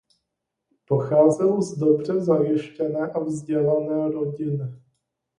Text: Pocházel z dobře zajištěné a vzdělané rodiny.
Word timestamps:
Pocházel 0.85 1.61
z 1.61 1.77
dobře 1.77 2.19
zajištěné 2.21 2.99
a 3.11 3.19
vzdělané 3.19 4.11
rodiny. 4.11 4.81